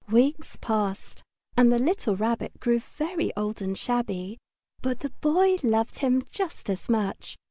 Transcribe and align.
Weeks 0.09 0.57
passed, 0.59 1.21
and 1.55 1.71
the 1.71 1.77
little 1.77 2.15
Rabbit 2.15 2.59
grew 2.59 2.79
very 2.79 3.31
old 3.37 3.61
and 3.61 3.77
shabby, 3.77 4.39
but 4.81 5.01
the 5.01 5.11
Boy 5.21 5.57
loved 5.61 5.99
him 5.99 6.23
just 6.31 6.71
as 6.71 6.89
much. 6.89 7.37